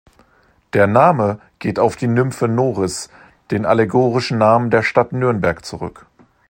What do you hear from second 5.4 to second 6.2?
zurück.